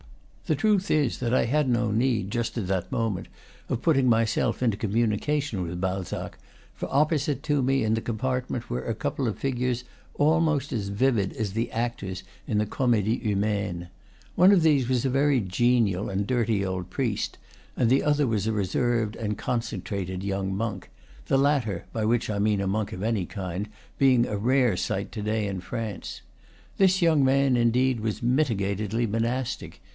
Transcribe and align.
The 0.47 0.55
truth 0.55 0.89
is 0.89 1.19
that 1.19 1.33
I 1.33 1.45
had 1.45 1.69
no 1.69 1.91
need, 1.91 2.31
just 2.31 2.57
at 2.57 2.65
that 2.67 2.91
moment, 2.91 3.27
of 3.69 3.83
putting 3.83 4.09
myself 4.09 4.61
into 4.63 4.75
communication 4.75 5.61
with 5.61 5.79
Balzac; 5.79 6.37
for 6.75 6.89
opposite 6.91 7.41
to 7.43 7.61
me 7.61 7.83
in 7.85 7.93
the 7.93 8.01
compartment 8.01 8.67
were 8.69 8.83
a 8.83 8.95
couple 8.95 9.27
of 9.29 9.37
figures 9.37 9.83
almost 10.15 10.73
as 10.73 10.89
vivid 10.89 11.33
as 11.37 11.53
the 11.53 11.71
actors 11.71 12.23
in 12.47 12.57
the 12.57 12.65
"Comedie 12.65 13.19
Humaine." 13.23 13.87
One 14.35 14.51
of 14.51 14.61
these 14.63 14.89
was 14.89 15.05
a 15.05 15.09
very 15.09 15.39
genial 15.39 16.09
and 16.09 16.27
dirty 16.27 16.65
old 16.65 16.89
priest, 16.89 17.37
and 17.77 17.89
the 17.89 18.03
other 18.03 18.25
was 18.27 18.45
a 18.47 18.51
reserved 18.51 19.15
and 19.15 19.37
concen 19.37 19.83
trated 19.83 20.23
young 20.23 20.53
monk, 20.57 20.89
the 21.27 21.37
latter 21.37 21.85
(by 21.93 22.03
which 22.05 22.27
I 22.29 22.39
mean 22.39 22.59
a 22.59 22.67
monk 22.67 22.91
of 22.91 23.03
any 23.03 23.27
kind) 23.27 23.69
being 23.99 24.25
a 24.25 24.35
rare 24.35 24.75
sight 24.75 25.11
to 25.13 25.21
day 25.21 25.47
in 25.47 25.61
France. 25.61 26.21
This 26.77 27.01
young 27.03 27.23
man, 27.23 27.55
indeed, 27.55 27.99
was 27.99 28.21
mitigatedly 28.23 29.05
monastic. 29.05 29.79